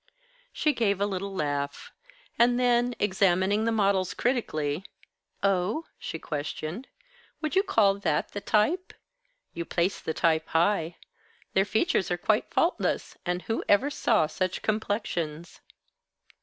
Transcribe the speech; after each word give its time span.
She 0.51 0.73
gave 0.73 0.99
a 0.99 1.05
little 1.05 1.31
laugh; 1.35 1.91
and 2.39 2.59
then, 2.59 2.95
examining 2.97 3.65
the 3.65 3.71
models 3.71 4.15
critically, 4.15 4.83
"Oh?" 5.43 5.85
she 5.99 6.17
questioned. 6.17 6.87
"Would 7.39 7.55
you 7.55 7.61
call 7.61 7.99
that 7.99 8.31
the 8.31 8.41
type? 8.41 8.93
You 9.53 9.63
place 9.63 9.99
the 10.01 10.15
type 10.15 10.47
high. 10.47 10.97
Their 11.53 11.65
features 11.65 12.09
are 12.09 12.17
quite 12.17 12.51
faultless, 12.51 13.15
and 13.27 13.43
who 13.43 13.63
ever 13.69 13.91
saw 13.91 14.25
such 14.25 14.63
complexions?" 14.63 15.61